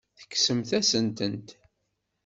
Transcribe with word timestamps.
Tekksem-asent-tent. 0.19 1.47